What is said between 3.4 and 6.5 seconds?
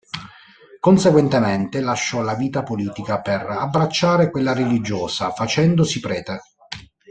abbracciare quella religiosa facendosi prete.